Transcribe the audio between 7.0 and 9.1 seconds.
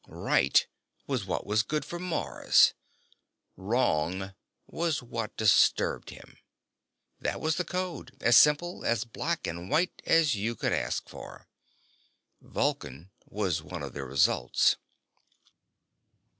That was the code, as simple, as